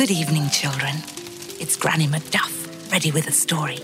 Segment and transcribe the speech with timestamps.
[0.00, 0.94] Good evening, children.
[1.60, 3.80] It's Granny Macduff, ready with a story.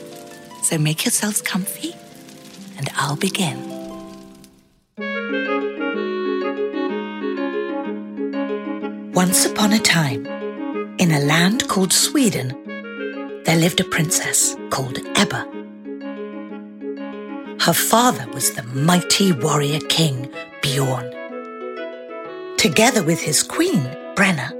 [0.62, 1.94] So make yourselves comfy,
[2.78, 3.58] and I'll begin.
[9.12, 10.24] Once upon a time,
[10.96, 12.48] in a land called Sweden,
[13.44, 15.46] there lived a princess called Ebba.
[17.60, 21.12] Her father was the mighty warrior king Bjorn.
[22.56, 23.82] Together with his queen,
[24.14, 24.54] Brenna,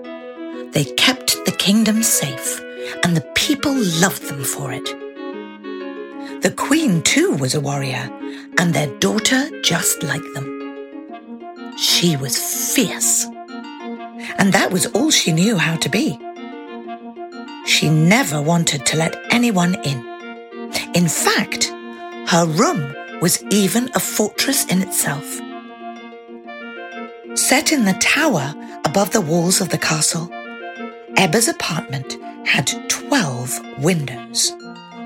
[0.73, 1.26] they kept
[1.67, 2.61] kingdom safe,
[3.03, 4.85] and the people loved them for it.
[6.41, 8.09] The queen, too, was a warrior,
[8.57, 10.47] and their daughter just like them.
[11.77, 12.39] She was
[12.73, 13.25] fierce,
[14.39, 16.17] and that was all she knew how to be.
[17.67, 19.99] She never wanted to let anyone in.
[20.95, 21.65] In fact,
[22.29, 25.27] her room was even a fortress in itself.
[27.35, 30.31] Set in the tower above the walls of the castle,
[31.17, 34.53] Ebba's apartment had 12 windows,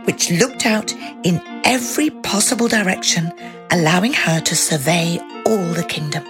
[0.04, 3.32] which looked out in every possible direction,
[3.70, 6.24] allowing her to survey all the kingdom.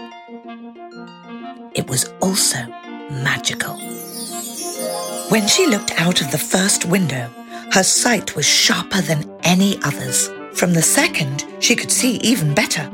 [1.75, 2.59] It was also
[3.11, 3.77] magical.
[5.31, 7.31] When she looked out of the first window,
[7.73, 10.29] her sight was sharper than any others.
[10.53, 12.91] From the second, she could see even better.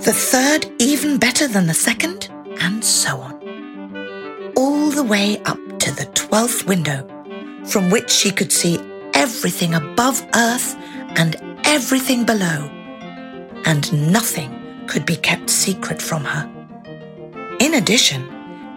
[0.00, 2.28] The third, even better than the second,
[2.60, 4.52] and so on.
[4.56, 5.58] All the way up
[5.88, 7.00] to the twelfth window,
[7.64, 8.78] from which she could see
[9.14, 10.76] everything above earth
[11.16, 12.68] and everything below,
[13.64, 14.50] and nothing
[14.86, 16.44] could be kept secret from her.
[17.60, 18.22] In addition,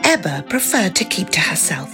[0.06, 1.92] Ebba preferred to keep to herself.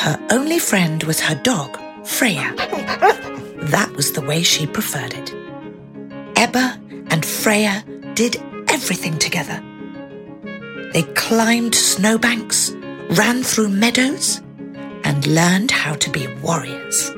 [0.00, 2.52] Her only friend was her dog, Freya.
[3.76, 5.32] That was the way she preferred it.
[6.36, 9.62] Ebba and Freya did everything together.
[10.92, 12.74] They climbed snowbanks,
[13.12, 14.40] ran through meadows,
[15.04, 17.10] and learned how to be warriors.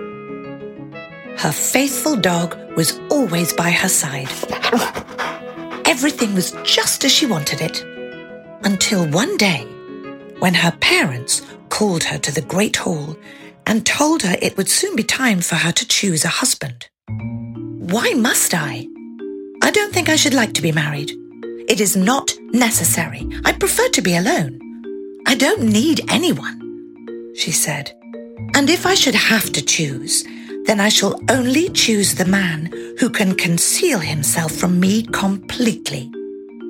[1.36, 4.28] Her faithful dog was always by her side.
[5.86, 7.84] Everything was just as she wanted it.
[8.64, 9.64] Until one day,
[10.40, 13.16] when her parents called her to the Great Hall
[13.66, 16.88] and told her it would soon be time for her to choose a husband.
[17.08, 18.88] Why must I?
[19.62, 21.12] I don't think I should like to be married.
[21.68, 23.28] It is not necessary.
[23.44, 24.63] I prefer to be alone.
[25.26, 27.92] I don't need anyone, she said.
[28.54, 30.24] And if I should have to choose,
[30.66, 36.10] then I shall only choose the man who can conceal himself from me completely,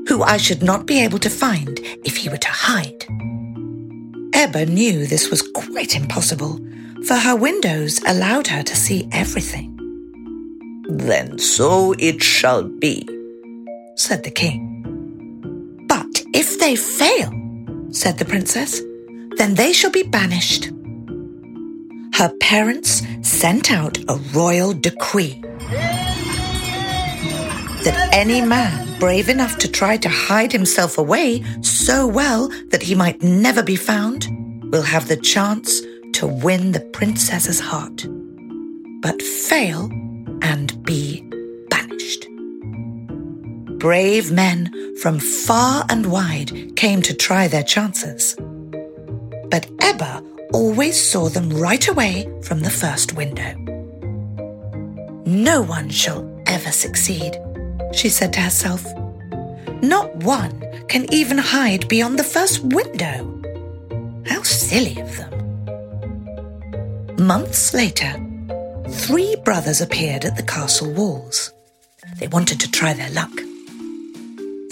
[0.09, 3.04] who I should not be able to find if he were to hide.
[4.34, 6.59] Ebba knew this was quite impossible,
[7.06, 9.71] for her windows allowed her to see everything.
[10.88, 13.06] Then so it shall be,
[13.97, 14.60] said the king.
[15.88, 17.44] But if they fail,
[17.94, 18.81] said the princess,
[19.37, 20.71] then they shall be banished.
[22.15, 25.41] Her parents sent out a royal decree
[27.84, 32.94] that any man brave enough to try to hide himself away so well that he
[32.94, 34.27] might never be found
[34.72, 35.81] will have the chance
[36.15, 38.06] to win the princess's heart,
[39.03, 39.91] but fail
[40.43, 41.34] and be.
[43.84, 48.34] Brave men from far and wide came to try their chances.
[49.50, 50.25] But Ebba
[50.55, 53.53] always saw them right away from the first window.
[55.27, 57.39] No one shall ever succeed,
[57.93, 58.83] she said to herself.
[59.83, 63.43] Not one can even hide beyond the first window.
[64.25, 65.33] How silly of them.
[67.19, 68.15] Months later,
[68.89, 71.53] three brothers appeared at the castle walls.
[72.19, 73.31] They wanted to try their luck.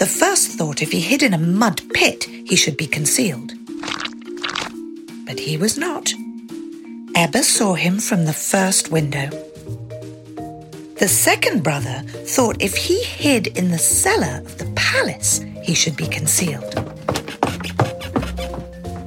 [0.03, 3.53] The first thought if he hid in a mud pit, he should be concealed.
[5.25, 6.13] But he was not.
[7.15, 9.29] Ebba saw him from the first window.
[10.99, 15.95] The second brother thought if he hid in the cellar of the palace, he should
[15.95, 16.75] be concealed.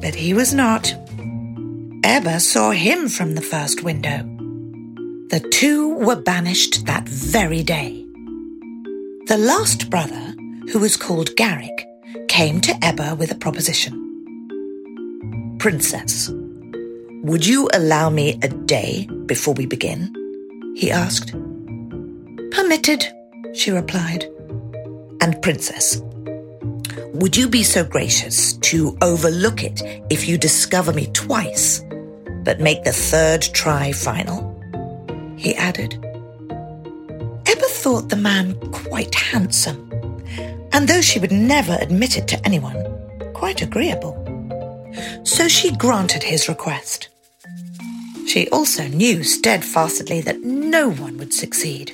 [0.00, 0.94] But he was not.
[2.04, 4.22] Ebba saw him from the first window.
[5.28, 8.02] The two were banished that very day.
[9.26, 10.25] The last brother,
[10.70, 11.86] who was called Garrick,
[12.28, 14.02] came to Ebba with a proposition.
[15.58, 16.30] Princess,
[17.22, 20.12] would you allow me a day before we begin?
[20.76, 21.32] he asked.
[22.52, 23.04] Permitted,
[23.54, 24.24] she replied.
[25.20, 26.02] And Princess,
[27.14, 29.80] would you be so gracious to overlook it
[30.10, 31.82] if you discover me twice
[32.44, 34.52] but make the third try final?
[35.36, 35.94] He added.
[37.46, 39.85] Ebba thought the man quite handsome,
[40.76, 42.76] and though she would never admit it to anyone,
[43.32, 44.14] quite agreeable.
[45.24, 47.08] so she granted his request.
[48.26, 51.92] She also knew steadfastly that no one would succeed.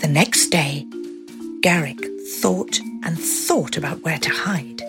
[0.00, 0.84] The next day,
[1.62, 2.00] Garrick
[2.40, 4.82] thought and thought about where to hide.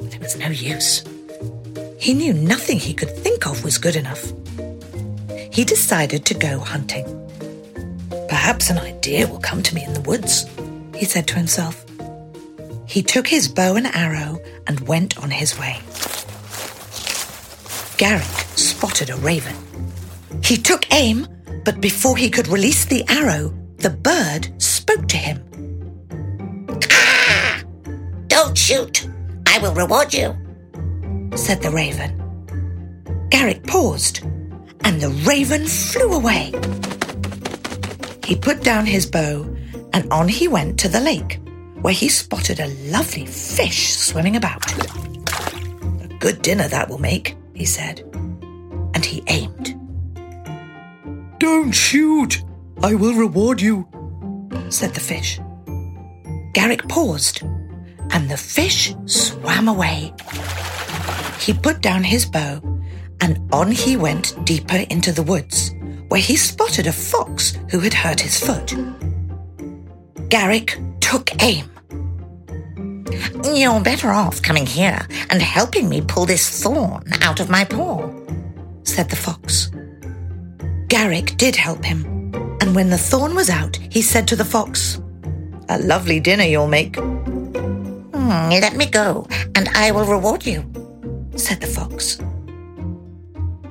[0.00, 1.04] But it was no use.
[1.98, 4.32] He knew nothing he could think of was good enough.
[5.52, 7.04] He decided to go hunting.
[8.30, 10.46] Perhaps an idea will come to me in the woods,
[10.96, 11.84] he said to himself.
[12.86, 15.78] He took his bow and arrow and went on his way.
[17.96, 18.26] Garrick
[18.56, 19.56] spotted a raven.
[20.42, 21.26] He took aim,
[21.64, 25.42] but before he could release the arrow, the bird spoke to him.
[26.90, 27.62] Ah!
[28.28, 29.08] Don't shoot!
[29.46, 30.36] I will reward you,
[31.34, 32.12] said the raven.
[33.30, 34.22] Garrick paused,
[34.84, 36.52] and the raven flew away.
[38.24, 39.55] He put down his bow,
[39.96, 41.40] and on he went to the lake,
[41.80, 44.62] where he spotted a lovely fish swimming about.
[46.04, 48.00] A good dinner that will make, he said,
[48.92, 49.74] and he aimed.
[51.38, 52.42] Don't shoot!
[52.82, 53.88] I will reward you,
[54.68, 55.40] said the fish.
[56.52, 57.40] Garrick paused,
[58.10, 60.12] and the fish swam away.
[61.40, 62.60] He put down his bow,
[63.22, 65.70] and on he went deeper into the woods,
[66.08, 68.74] where he spotted a fox who had hurt his foot.
[70.28, 71.70] Garrick took aim.
[73.44, 78.10] You're better off coming here and helping me pull this thorn out of my paw,
[78.82, 79.70] said the fox.
[80.88, 82.04] Garrick did help him,
[82.60, 85.00] and when the thorn was out, he said to the fox,
[85.68, 86.94] A lovely dinner you'll make.
[86.94, 90.64] Mm, let me go, and I will reward you,
[91.36, 92.18] said the fox.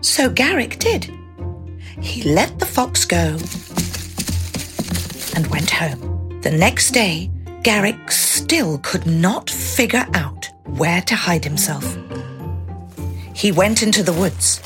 [0.02, 1.12] So Garrick did.
[2.00, 3.38] He let the fox go
[5.36, 6.15] and went home.
[6.46, 7.32] The next day,
[7.64, 10.48] Garrick still could not figure out
[10.78, 11.98] where to hide himself.
[13.34, 14.62] He went into the woods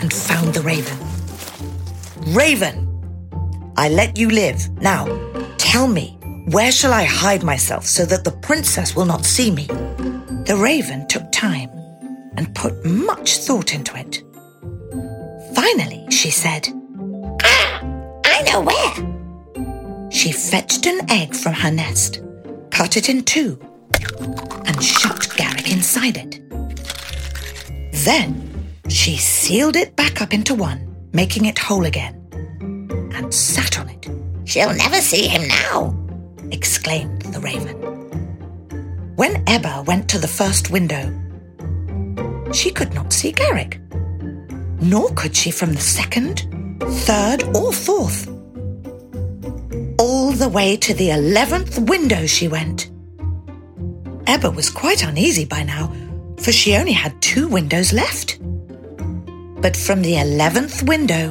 [0.00, 0.98] and found the raven.
[2.34, 2.88] Raven,
[3.76, 4.68] I let you live.
[4.82, 5.06] Now,
[5.58, 6.18] tell me,
[6.50, 9.66] where shall I hide myself so that the princess will not see me?
[9.66, 11.70] The raven took time
[12.36, 14.24] and put much thought into it.
[15.54, 16.68] Finally, she said,
[17.44, 17.80] Ah,
[18.24, 19.21] I know where.
[20.22, 22.22] She fetched an egg from her nest,
[22.70, 23.58] cut it in two,
[24.64, 26.40] and shut Garrick inside it.
[28.04, 32.24] Then she sealed it back up into one, making it whole again,
[33.12, 34.08] and sat on it.
[34.44, 35.92] She'll never see him now,
[36.52, 37.76] exclaimed the raven.
[39.16, 41.02] When Ebba went to the first window,
[42.52, 43.80] she could not see Garrick,
[44.80, 46.46] nor could she from the second,
[46.80, 48.31] third, or fourth.
[50.02, 52.90] All the way to the eleventh window she went.
[54.26, 55.92] Ebba was quite uneasy by now,
[56.40, 58.40] for she only had two windows left.
[59.60, 61.30] But from the eleventh window,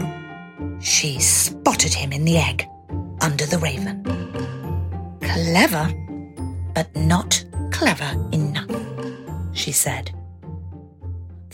[0.80, 2.66] she spotted him in the egg
[3.20, 4.06] under the raven.
[5.20, 5.94] Clever,
[6.74, 8.72] but not clever enough,
[9.52, 10.12] she said.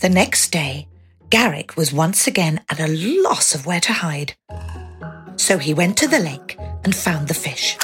[0.01, 0.87] The next day,
[1.31, 4.35] Garrick was once again at a loss of where to hide.
[5.37, 7.77] So he went to the lake and found the fish.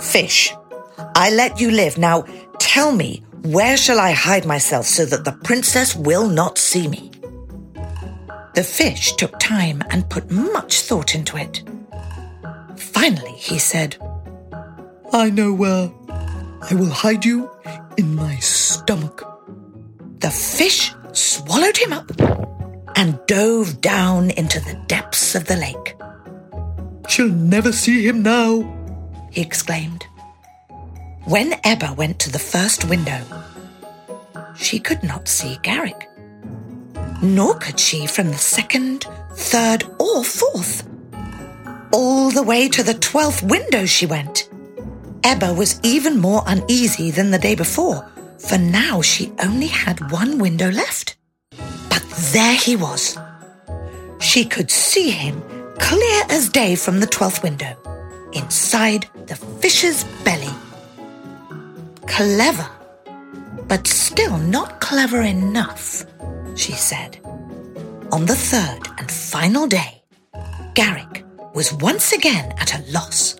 [0.00, 0.54] Fish,
[1.14, 1.98] I let you live.
[1.98, 2.24] Now
[2.58, 7.10] tell me, where shall I hide myself so that the princess will not see me?
[8.54, 11.62] The fish took time and put much thought into it.
[12.76, 13.96] Finally, he said,
[15.12, 15.90] I know where.
[16.70, 17.50] I will hide you
[17.96, 19.24] in my stomach.
[20.20, 22.10] The fish swallowed him up
[22.94, 25.96] and dove down into the depths of the lake.
[27.08, 28.62] She'll never see him now,
[29.30, 30.04] he exclaimed.
[31.24, 33.20] When Ebba went to the first window,
[34.56, 36.08] she could not see Garrick,
[37.22, 40.88] nor could she from the second, third, or fourth.
[41.92, 44.48] All the way to the twelfth window she went.
[45.24, 50.38] Ebba was even more uneasy than the day before, for now she only had one
[50.38, 51.16] window left.
[51.88, 53.16] But there he was.
[54.20, 55.42] She could see him
[55.78, 57.76] clear as day from the twelfth window,
[58.32, 60.54] inside the fish's belly.
[62.06, 62.68] Clever,
[63.68, 66.04] but still not clever enough,
[66.54, 67.18] she said.
[68.12, 70.02] On the third and final day,
[70.74, 71.24] Garrick
[71.54, 73.36] was once again at a loss.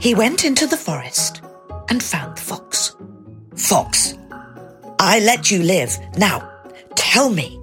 [0.00, 1.40] He went into the forest
[1.88, 2.96] and found the fox.
[3.54, 4.14] Fox,
[4.98, 5.96] I let you live.
[6.16, 6.50] Now,
[6.96, 7.60] tell me,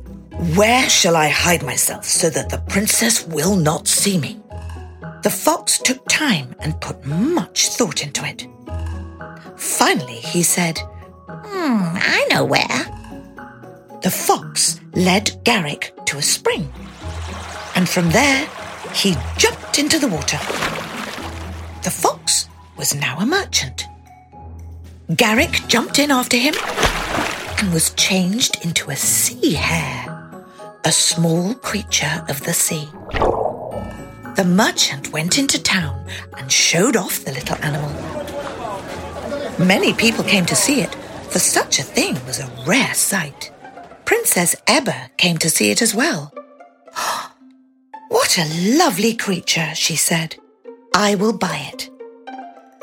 [0.55, 4.39] where shall I hide myself so that the princess will not see me?
[5.23, 8.47] The fox took time and put much thought into it.
[9.57, 10.79] Finally, he said,
[11.27, 12.85] Hmm, I know where.
[14.01, 16.71] The fox led Garrick to a spring,
[17.75, 18.47] and from there
[18.93, 20.37] he jumped into the water.
[21.83, 23.83] The fox was now a merchant.
[25.15, 26.53] Garrick jumped in after him
[27.59, 30.08] and was changed into a sea hare,
[30.85, 32.87] a small creature of the sea.
[34.35, 36.05] The merchant went into town
[36.37, 37.89] and showed off the little animal.
[39.59, 40.95] Many people came to see it,
[41.29, 43.51] for such a thing was a rare sight.
[44.05, 46.33] Princess Ebba came to see it as well.
[48.07, 50.37] what a lovely creature, she said.
[50.95, 51.89] I will buy it.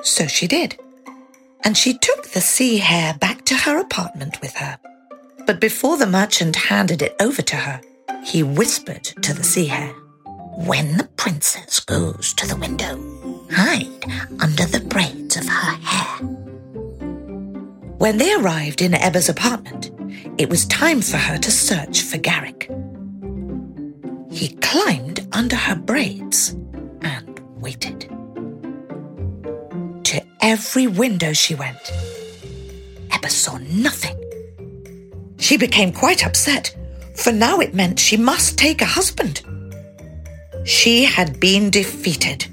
[0.02, 0.78] So she did.
[1.64, 4.78] And she took the sea hare back to her apartment with her.
[5.46, 7.80] But before the merchant handed it over to her,
[8.24, 9.94] he whispered to the sea hare,
[10.56, 12.96] When the princess goes to the window,
[13.52, 14.04] hide
[14.40, 16.26] under the braids of her hair.
[17.98, 19.92] When they arrived in Ebba's apartment,
[20.36, 22.68] it was time for her to search for Garrick.
[24.32, 26.56] He climbed under her braids
[27.02, 28.00] and waited.
[30.04, 31.92] To every window she went.
[33.12, 34.25] Ebba saw nothing.
[35.46, 36.74] She became quite upset,
[37.14, 39.42] for now it meant she must take a husband.
[40.64, 42.48] She had been defeated.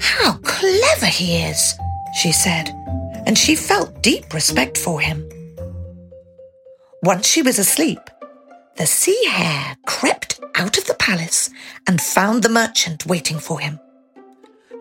[0.00, 1.74] How clever he is,
[2.20, 2.70] she said,
[3.24, 5.30] and she felt deep respect for him.
[7.04, 8.00] Once she was asleep,
[8.78, 11.50] the sea hare crept out of the palace
[11.86, 13.78] and found the merchant waiting for him.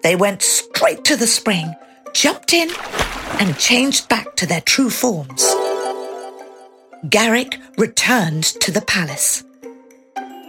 [0.02, 1.76] They went straight to the spring,
[2.14, 2.72] jumped in,
[3.40, 5.46] and changed back to their true forms.
[7.10, 9.44] Garrick returned to the palace.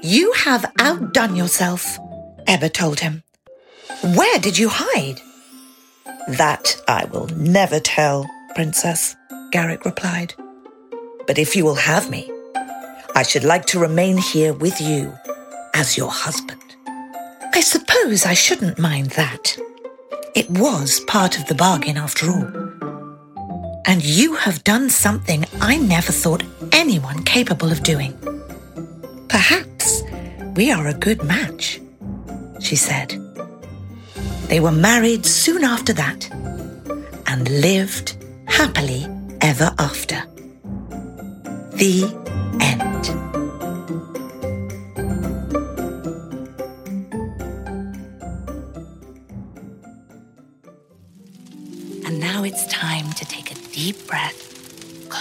[0.03, 1.99] You have outdone yourself,
[2.47, 3.25] Ebba told him.
[4.15, 5.21] Where did you hide?
[6.29, 9.17] That I will never tell, Princess,
[9.51, 10.35] Garrick replied.
[11.27, 12.31] But if you will have me,
[13.15, 15.13] I should like to remain here with you
[15.75, 16.63] as your husband.
[17.53, 19.57] I suppose I shouldn't mind that.
[20.35, 22.66] It was part of the bargain after all.
[23.87, 28.13] And you have done something I never thought anyone capable of doing.
[29.29, 30.03] Perhaps
[30.57, 31.81] we are a good match,
[32.61, 33.15] she said.
[34.49, 36.29] They were married soon after that
[37.27, 38.17] and lived
[38.47, 39.07] happily
[39.41, 40.23] ever after.
[41.75, 42.11] The
[42.61, 42.96] end.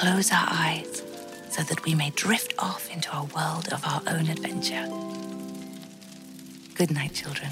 [0.06, 1.02] Close our eyes,
[1.50, 4.88] so that we may drift off into a world of our own adventure.
[6.76, 7.50] Good night, children.